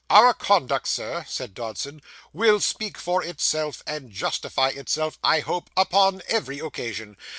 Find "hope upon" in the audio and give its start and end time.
5.41-6.23